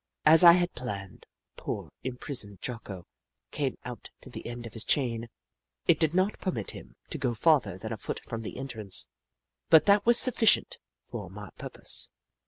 As 0.25 0.43
I 0.43 0.53
had 0.53 0.73
planned, 0.73 1.27
poor, 1.57 1.91
imprisoned 2.03 2.59
Jocko 2.59 3.05
came 3.51 3.77
out 3.85 4.09
to 4.21 4.31
the 4.31 4.47
end 4.47 4.65
of 4.65 4.73
his 4.73 4.83
chain. 4.83 5.29
It 5.87 5.99
did 5.99 6.15
not 6.15 6.39
permit 6.41 6.71
him 6.71 6.95
to 7.11 7.19
go 7.19 7.35
farther 7.35 7.77
than 7.77 7.93
a 7.93 7.97
foot 7.97 8.19
from 8.21 8.41
the 8.41 8.57
entrance, 8.57 9.07
but 9.69 9.85
that 9.85 10.03
was 10.03 10.17
sufficient 10.17 10.79
for 11.11 11.29
my 11.29 11.51
pur 11.55 11.69
pose. 11.69 12.09